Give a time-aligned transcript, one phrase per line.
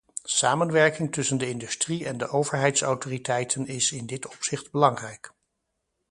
[0.23, 5.31] Samenwerking tussen de industrie en de overheidsautoriteiten is in dit opzicht belangrijk.